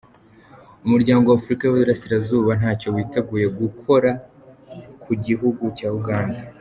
[0.85, 4.11] Umuryango w’Afurika y’Iburasirazuba ntacyo witeguye gukora
[5.03, 6.39] ku gihugu cya Uganda.